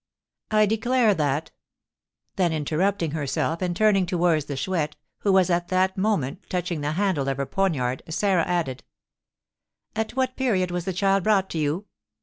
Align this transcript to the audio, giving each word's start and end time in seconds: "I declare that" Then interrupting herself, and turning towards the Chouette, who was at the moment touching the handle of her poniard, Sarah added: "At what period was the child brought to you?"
"I 0.49 0.65
declare 0.65 1.13
that" 1.13 1.51
Then 2.35 2.51
interrupting 2.51 3.11
herself, 3.11 3.61
and 3.61 3.75
turning 3.75 4.07
towards 4.07 4.45
the 4.45 4.55
Chouette, 4.57 4.95
who 5.19 5.31
was 5.31 5.51
at 5.51 5.67
the 5.67 5.91
moment 5.95 6.41
touching 6.49 6.81
the 6.81 6.93
handle 6.93 7.29
of 7.29 7.37
her 7.37 7.45
poniard, 7.45 8.01
Sarah 8.09 8.47
added: 8.47 8.83
"At 9.95 10.15
what 10.15 10.35
period 10.35 10.71
was 10.71 10.85
the 10.85 10.93
child 10.93 11.21
brought 11.23 11.51
to 11.51 11.59
you?" 11.59 11.85